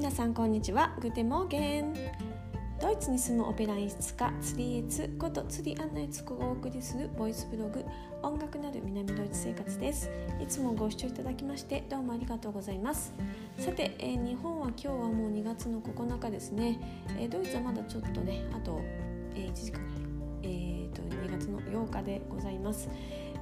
[0.00, 0.96] 皆さんこんにちは。
[0.98, 1.92] グテモーゲン。
[2.80, 7.84] ドイツに住むオペラ演出家ツリーエツことツリーアンナエツコがお送りするボイスブログ
[8.22, 10.10] 音楽なる南ドイツ生活です。
[10.42, 13.12] いつもご視聴いただきましてどうもありがとうございます。
[13.58, 16.80] さて、えー、日本は今日はもう2月の9日ですね、
[17.18, 18.80] えー、ドイツはまだちょっとねあと、
[19.34, 19.80] えー、1時間
[20.42, 22.88] えーと、と2月の8日でございます。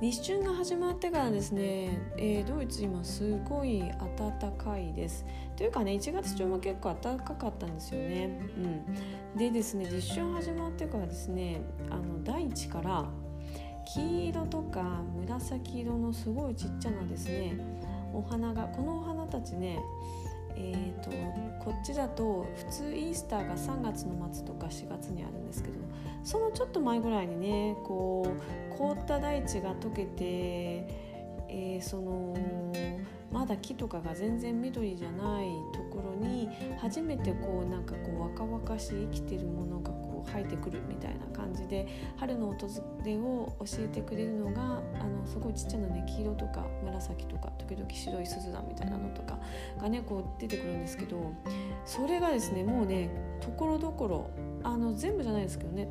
[0.01, 3.83] 立春が始まってからですね、えー、ドイツ今すごい
[4.17, 5.27] 暖かいです。
[5.57, 13.07] というかね1月中も結構暖かかったんですよね、うん、でですね立春始まってからですねあの大地から
[13.93, 17.59] 黄色とか紫色のすごいちっちゃなですね
[18.13, 19.81] お花がこのお花たちね
[20.61, 21.11] えーと、
[21.65, 25.75] こっちだと普通イースターが3月の末とか4月にあるんですけど
[26.25, 28.27] そのちょっと前ぐらいにねこ
[28.73, 30.25] う凍った大地が溶けて、
[31.49, 32.37] えー、その
[33.31, 39.93] まだ木とかが全然緑じゃないところに初めてこうなんかこう若々しい生きてるものが
[40.33, 42.69] 生えてくるみたいな感じで春の訪
[43.05, 49.39] れを教えてくれるのがあのすごいちっちゃなね黄色とか紫とか時々白い鈴だみたいなのとか
[49.81, 51.33] がねこう出てくるんですけど
[51.85, 54.31] それがですねもうねところどころ
[54.63, 55.89] あの全部じゃないですけどね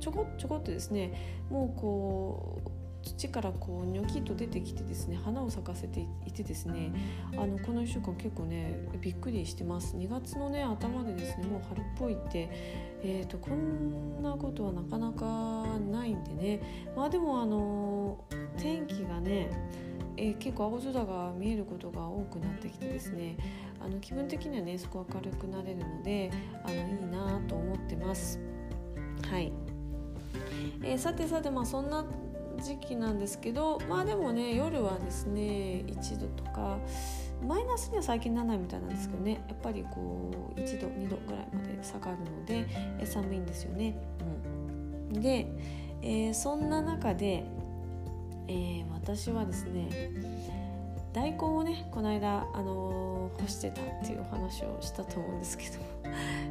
[0.00, 1.12] ちょこちょこっとですね
[1.50, 6.92] もうこう土からこうニョキッと出てきてですね花を咲かせていてですね
[7.36, 9.96] あのこの1週間結構ねびっくりしてます。
[9.96, 12.48] 2月のね頭でですねもう春っぽいって、
[13.02, 16.92] えーと、こんなことはなかなかないんでね。
[16.96, 18.24] まあでもあの
[18.58, 19.50] 天気がね
[20.16, 23.36] えー、結構青空が見えることが多くなってきてですね
[23.82, 26.30] あの気分的にはねすごく明るくなれるので
[26.62, 28.38] あのいいなと思ってます。
[29.30, 29.50] はい、
[30.82, 32.04] えー、さてさてまあそんな
[32.58, 36.78] 時期なんですけどまあでもね夜はですね1度とか
[37.46, 42.66] マイナスには最近ならないみたいなんですけどねやっぱりこう1度2度ぐらいまで下がるので、
[43.06, 43.96] 寒いんですよね。
[45.12, 45.46] うん、で、
[46.02, 47.44] えー、そんな中で、
[48.46, 49.88] えー、私はですね
[51.12, 55.78] 大根をねこの間、あのー、干してたっていうお話をしたと思うんですけど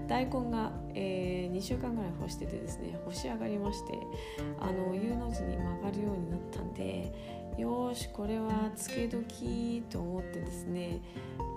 [0.07, 3.93] 大根が、えー、2週間ぐらい干しててですね干し上がりまして
[4.59, 7.11] あの U の字に曲がるようになったんで
[7.59, 11.01] よしこれはつけ時と思ってですね、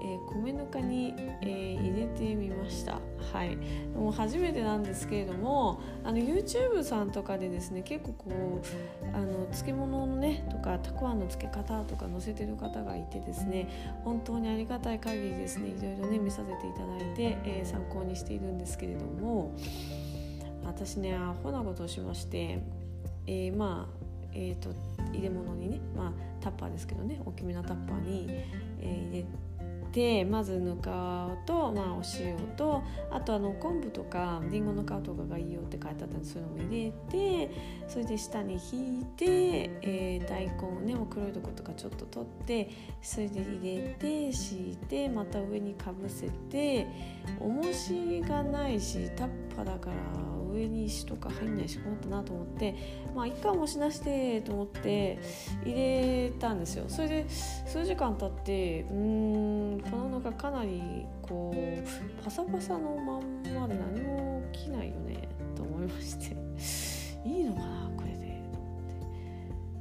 [0.02, 3.00] えー、米ぬかに、えー、入れてみました。
[3.32, 3.56] はい。
[3.94, 13.68] もう初めてなんですけれどもあの YouTube さんとかでですね結構こうあの漬物のねとかたくあんの漬け方とか載せてる方がいてですね
[14.04, 19.54] 本当にありがたい限りですねいろいろね見させていただいて、えー、参考にしているんですけれども
[20.64, 22.60] 私ねアホなことをしまして、
[23.26, 24.02] え、まあ
[24.32, 24.70] えーと
[25.12, 28.26] 入れ物にね、まあ、タッパーですけどね大きめなタッパーに、
[28.80, 29.26] えー、入れ
[29.92, 37.50] てまずぬかと、まあ、お塩とあとあの昆布とかりんごの皮とかがいいよって書いてあったんでそういうのも入れて
[37.86, 39.26] それで下に引いて、
[39.82, 42.70] えー、大根をねもう黒いとことかちょっと取って
[43.02, 46.86] それで入れて敷いてまた上にかぶせて
[47.38, 49.96] 重しがないしタッパーだから
[50.52, 52.74] 上に石とか入んないし困ったなと思って
[53.14, 55.18] まあ一回もしなしてと思って
[55.64, 56.84] 入れたんですよ。
[56.88, 66.36] それで数時間経ってうんこののがかなりこうパサパサのまんまで何も起きないよねと思いまして。
[67.24, 68.68] いいのかなこれでと思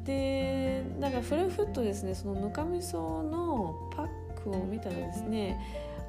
[0.01, 0.83] って。
[0.83, 4.07] でなんかフルフットですねそのぬかみそのパッ
[4.43, 5.59] クを見たらですね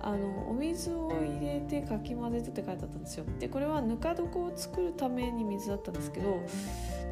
[0.02, 6.40] あのお水を入れてかき混ぜてって書いてあったんですよでこれはぬか床を作るために水だったんですけど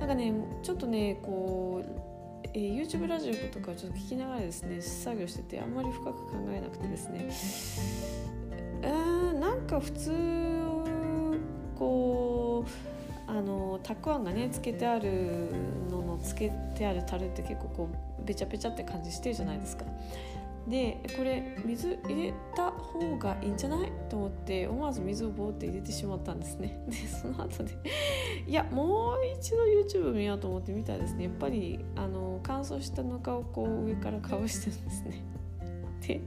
[0.01, 7.31] なんかねちょっとねこう、えー、YouTube ラジオとかちょっと聞きながらですね作業しててあんまり深く考えなくてですね
[8.83, 10.11] うんなんか普通
[11.79, 15.49] こうあのたくあんがねつけてある
[15.91, 17.89] ののつけてある樽って結構こ
[18.21, 19.85] うべちゃべちゃって感じしてるじゃないですか。
[20.69, 23.93] でこれ水入れた方がいいんじゃない？
[24.09, 26.83] と思って思わず水をボーって入れてしまったんですね。
[26.87, 27.73] でその後で
[28.47, 31.25] いやもう一度 YouTube 見ようと思って見たらですね。
[31.25, 35.25] やっぱりあの乾燥したぬかをこう上からかぶしてるんですね。
[36.07, 36.21] で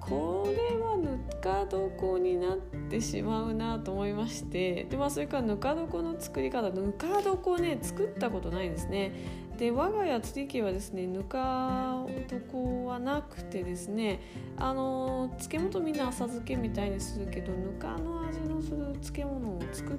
[0.00, 2.56] これはぬか床になっ
[2.90, 9.12] てしまうなと思いましてでまあそれからぬか床の作り方ぬか床ね作ったことないんですね。
[9.60, 14.18] で我が家釣り家はですねぬか床はなくてですね
[14.56, 19.96] あの漬物みんな浅漬けみたいにするけどぬかの味のする漬物を作っ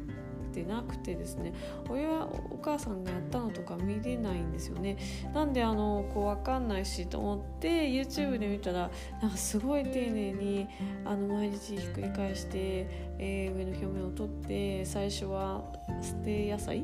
[0.51, 1.53] てなくてですね
[1.87, 4.97] 親お母さんがやったのとか見れないんですよね。
[5.31, 8.89] なんであのこう分かんないしと思って YouTube で見たら
[9.21, 10.67] なんかすごい丁寧に
[11.05, 12.87] あの毎日ひっくり返して、
[13.19, 15.61] えー、上の表面を取って最初は
[16.01, 16.83] 捨て野菜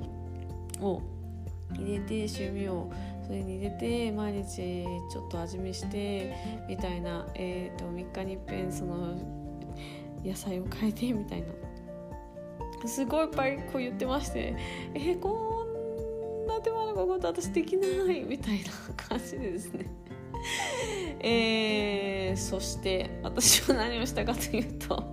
[0.80, 1.02] を
[1.74, 2.92] 入れて塩味を
[3.26, 6.36] それに入れて毎日ちょっと味見して
[6.68, 9.18] みたいな、えーと、3日にいっぺんその
[10.24, 11.48] 野菜を変えてみたいな。
[12.86, 14.56] すごいいっぱいこう言ってまして
[14.94, 19.86] えー、こんな手間のこと私できないみたいな感じでですね。
[21.20, 25.04] えー、そして私は何をしたかというと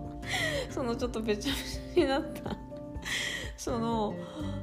[0.70, 2.63] そのちょっとべちゃべちゃになった
[3.64, 4.14] その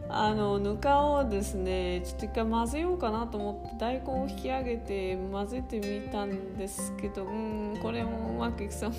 [0.10, 8.92] あのぬかをですねちょっと一回混ぜようかなと思って大根を引き上げて混ぜてみたんですけどうんこれもうまくいくそう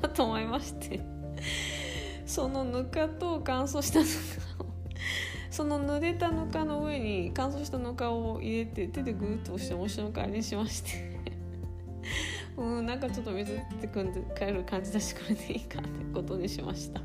[0.00, 1.00] なと思いまして
[2.24, 4.66] そのぬかと乾燥したぬかを
[5.50, 11.18] その濡れたぬかの上に乾燥したぬかを入れて手でグーッと押しておもしの代わりにしまして
[12.56, 17.00] うんなんかちょっと水ってくんで帰る感じだしこれでいいかってことにしました。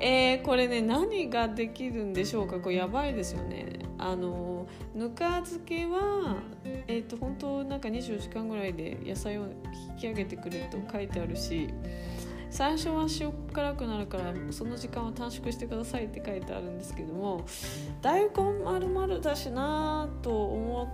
[0.00, 2.58] えー、これね何ができるんでしょうか？
[2.60, 3.78] これやばいですよね。
[3.98, 6.36] あのぬか漬けは
[6.88, 9.44] えっ、ー、と本当なんか24時間ぐらいで野菜を
[9.90, 11.68] 引き上げてくれると書いてあるし
[12.50, 17.44] 最初は塩辛くなるからその時間は短縮してくださいって書いてあるんですけども
[18.00, 18.30] 大根
[18.64, 20.84] 丸々だしなと思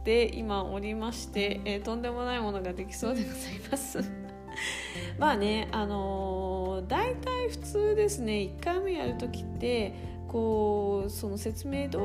[0.00, 3.38] って今おりまして、えー、とんでもないものができそうでござい
[3.70, 3.98] ます。
[5.18, 8.32] まあねあのー、大体普通ですね。
[8.58, 9.94] 1回目やる時って
[10.28, 11.98] こうその説明通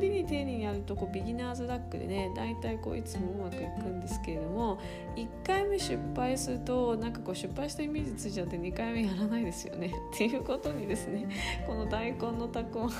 [0.00, 4.78] りに丁寧にやるとこうビギナーズラックでね大体こういつもうまくいくんですけれども
[5.16, 9.92] 1回目失敗するとなんかこう失敗したイメージついちゃって2回目やらないですよね。
[10.14, 11.28] っていうことにですね
[11.66, 12.90] この大根のたくを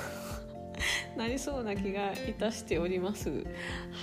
[1.16, 3.44] なりそうな気がいたしております。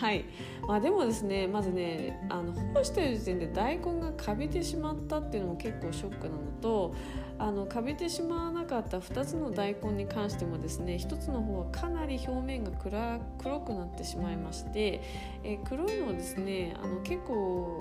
[0.01, 0.25] はい。
[0.67, 6.95] まあでもですねまずねあの干してる時点で大根がカビてしまったっていうのも結構ショックなのと
[7.39, 15.01] あのカビてしまわなかった2つの大根に関してもですね1つの方はかなり表面が暗黒くなってしまいまして、
[15.43, 17.79] え、黒いのをですねあの結構こ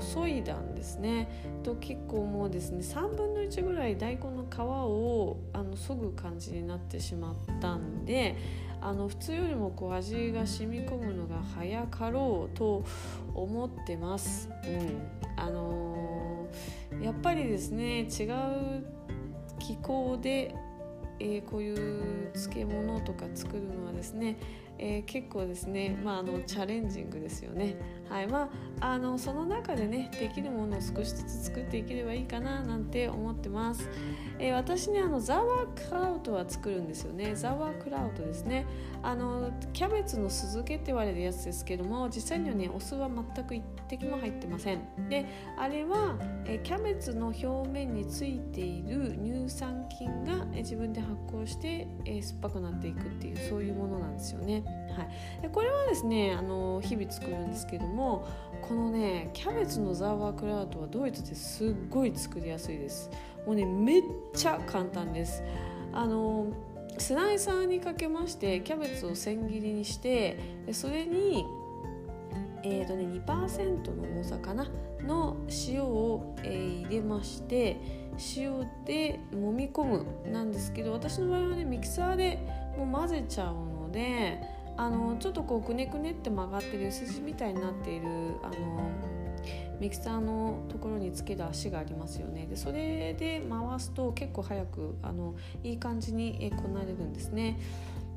[0.00, 1.28] う削いだんですね。
[1.62, 8.36] と結構もうですね3分の1ぐらい大根の皮をあの削ぐ感じになってしまったんで
[8.82, 12.84] あの普通よりもこう味が染み込むのが早かろうと
[13.34, 14.50] 思ってます。
[14.66, 15.00] うん
[15.36, 18.84] あのー、やっぱりですね違う
[19.58, 20.54] 気候で、
[21.22, 24.36] えー、こういう漬物とか作るのはですね
[24.84, 27.76] えー、結構ですね、まあ、あのチャレンジングですよね。
[28.08, 33.88] はいまあ、あのその中でねできるものを少しずつ作っていければいいかななんて思ってます。
[34.40, 37.36] えー、私ねあのザワークラウトは作るんですよね。
[37.36, 38.66] ザワークラウトですね。
[39.04, 44.80] あのキャベツの酢漬けって言われるやつですけども実際にはねお酢は全く一滴も入ってません。
[45.08, 45.26] で
[45.56, 46.18] あれは、
[46.52, 54.62] え、キャベツの表面についている乳酸菌が、え、自分で発酵して、えー、酸っぱくなっていくっていうそういうものなんですよね。
[54.94, 58.26] はい、でこれはですねあの日々作るんですけども
[58.60, 63.10] このねキャベツのザーワークラウトはドイツですっごい作りやすいです。
[63.46, 64.02] もうねめっ
[64.34, 65.42] ちゃ簡単です。
[65.94, 66.48] あの
[66.98, 70.38] スライサーにかけましてキャベツを千切りにして
[70.72, 71.44] それに
[72.64, 74.66] えーとね、2%の重さかな
[75.00, 75.36] の
[75.68, 77.76] 塩を、えー、入れまして
[78.36, 82.38] 塩で揉み込むなんですけど私の場合はねミキサーで
[82.76, 84.40] もう混ぜちゃうので
[84.76, 88.06] あのちょっとこうくねくねって曲がってる筋みたいになっている
[88.42, 88.90] あの
[89.80, 95.34] ミキサーのところにつける足がありますよねでそれで回すと結構早くあの
[95.64, 97.58] いい感じにこなれるんですね。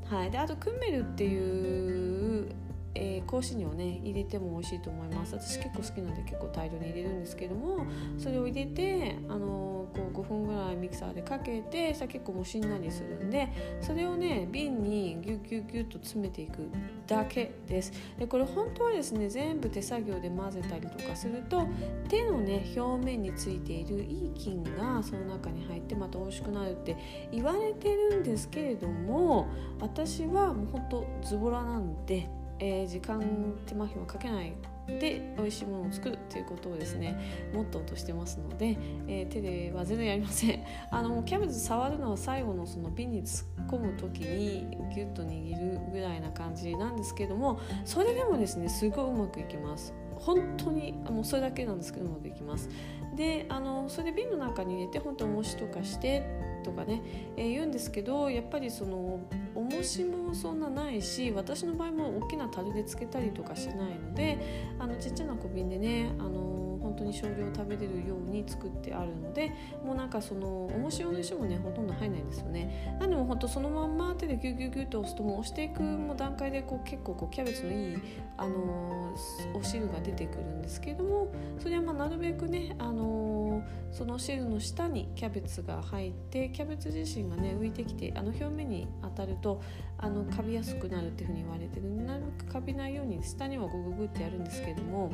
[0.05, 2.51] はい、であとクンメルっていう
[2.95, 5.35] えー、香辛料をね入れても美味しいと思います。
[5.35, 7.85] 私結構好きなんで結構大量に入れるんですけども
[8.17, 13.49] それを入れて、あのー、こう5分ぐらいミキサーでかけてさ結構もうしんなりするんで
[13.81, 16.69] それをね瓶にギュッギュッギュッと詰めていく
[17.07, 17.91] だけです。
[18.17, 21.67] でこれ本当はですね全部手作業で混ぜたりとかすると
[22.07, 26.95] 手のね表面についているいい菌がその中に入ってまた美味しくなるって
[27.31, 29.47] 言われてるんですけれども
[29.79, 33.21] 私はもうほんとズボラなんでえー、時間
[33.65, 34.53] 手間暇かけない
[34.87, 40.63] で美味しいものを作るっていうことをですねモットーとしてますので、えー、手では全然やりません。
[40.91, 49.93] あのキャベツ触るのは最後のその瓶に突っ込む時にギュッと握るぐらいな感じなんですけどもそれでもですねすごいうまくいきます。
[50.15, 52.69] 本当にもうそれだけなんですけどもできます。
[53.15, 56.23] であのそれで瓶の中に入れて本当重しとかして
[56.63, 57.01] とかね、
[57.37, 59.19] えー、言うんですけどやっぱりその
[59.55, 69.51] 重しもそんなないし私の場合も大きな樽でつけたりとかしないのであのちっちゃな小瓶でねあの本当に少量食べれるように作ってあるので
[69.83, 72.95] もうなんかその重し用の人もねほとんど入んないんですよね。
[72.99, 77.97] なんでも本当そのまんま手でギュギュギュと押すともう押していくもう段階でこう結構こうキャベツのいい
[78.37, 79.13] あの
[79.55, 81.27] お汁が出てくるんですけれども
[81.59, 83.54] それはまあなるべくねあの
[83.91, 89.61] その汁の下にキャベツが入ってキャベツ自身がね浮いてきてあの表面に当たると
[89.97, 91.89] あのカビやすくなるっていうふうに言われてる。
[91.89, 95.11] なるべくカビないように下にはグググってやるんですけれども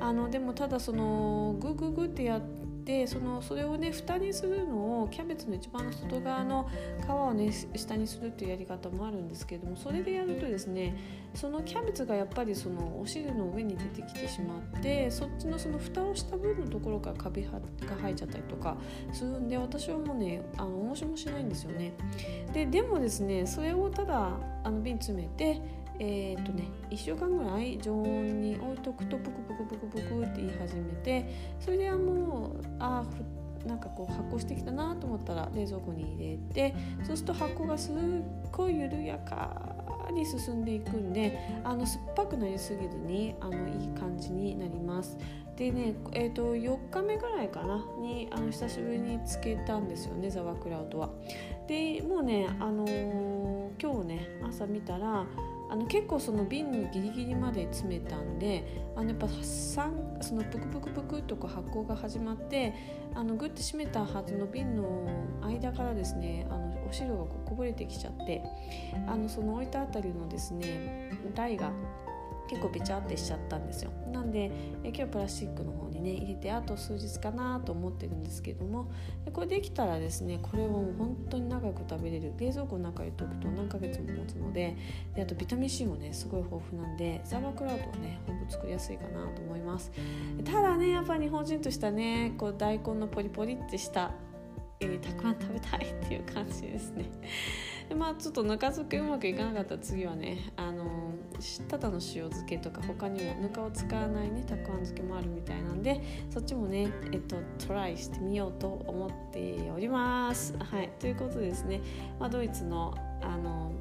[0.00, 6.70] あのでもただそのグググってやってでそのそれをね蓋にするのをキャベツの一番外側の
[7.06, 10.96] 皮をね下にするっていうやり方もあるんですけれどもそれでやるとですね
[11.34, 17.60] そのキャベツがやっぱりそのお汁の上に出てきてしまってそっちのその蓋をした分のところからカビが
[18.00, 18.78] 生えちゃったりとか
[19.12, 21.92] するんで私はもうねあの面白もしないんですよね。
[22.54, 24.30] ででもですねそれをただ
[24.64, 25.60] あの瓶詰めて
[26.00, 33.04] えー、っとね1週間ぐらい常温に置いとくとプクプクプクプクって言い始めてそれではもうあ
[33.66, 36.74] なんかこう発酵してきたなと思ったら冷蔵庫に入れて
[37.04, 37.94] そうすると発酵がすっ
[38.52, 39.74] ごい緩やか
[40.12, 45.18] に進んでいくんであの酸っぱくなりすぎずにあのいい感じになります。
[45.56, 51.10] でね、えーと、4日目ぐらいかなにあの久しぶりにつけたんですよねザワークラウドは。
[51.66, 55.26] でもうね、あのー、今日ね朝見たら
[55.70, 58.64] あの結構その瓶にギリギリまで詰めたんで
[58.96, 62.74] あのやっぱ酸そのプクプクプクとか発酵が始まって
[63.14, 65.06] あのグッて閉めたはずの瓶の
[65.42, 68.42] 間からですねあのお汁がここぼれてきちゃって
[69.06, 71.70] あのその置いたあたりのですね台が
[72.48, 73.90] 結構べちゃってしちゃったんですよ。
[74.12, 74.50] なんで
[74.82, 78.90] え今日プラスチックの方にね入れてあと数日かなと思ってるんですけども
[79.32, 82.32] これできたらですねこれをもう本当に長く食べれる。
[82.38, 84.76] 冷蔵庫の中に入れておくと何ヶ月も持つので
[85.14, 89.92] であとビタミン C もねすごい豊富なんでザワークラウドはねほぼ作りやすいかなと思います。
[90.44, 94.12] ただねやっぱ日本人としたねこう大根のポリポリってした
[94.80, 97.10] えー、たくあん食べたいっていう感じですね。
[97.88, 101.14] でまあちょっとぬか漬けうまくいかなかったら次はねあの
[101.68, 110.54] ただの塩漬けとか他にもぬかを使わないねたくあん漬けもあるみたいなんでそっちもねえっとトライしてみようと思っております。
[110.58, 110.90] はい。
[110.98, 111.80] ということですね、
[112.18, 113.72] まあ、ドイツのあの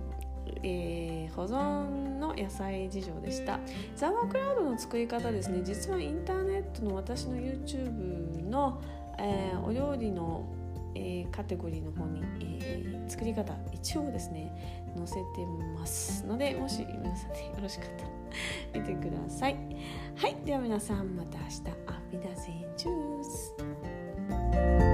[0.64, 3.60] えー、保存の野菜事情でした。
[3.96, 5.62] ザワークラウドの作り方ですね。
[5.64, 8.82] 実はインターネットの私の YouTube の、
[9.20, 10.46] えー、お料理の
[10.98, 14.52] えー、カテゴリーの方に、えー、作り方一応ですね
[14.96, 15.22] 載せて
[15.78, 18.10] ますのでもし皆さんでよろしかったら
[18.74, 19.56] 見てください。
[20.16, 24.87] はいでは皆さんまた明日アフィダゼンチュース。